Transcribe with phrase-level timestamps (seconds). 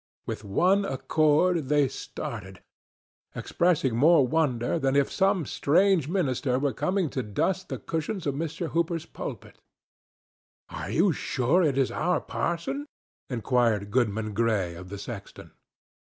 [0.25, 2.63] With one accord they started,
[3.35, 8.33] expressing more wonder than if some strange minister were coming to dust the cushions of
[8.33, 8.69] Mr.
[8.69, 9.59] Hooper's pulpit.
[10.69, 12.87] "Are you sure it is our parson?"
[13.29, 15.51] inquired Goodman Gray of the sexton.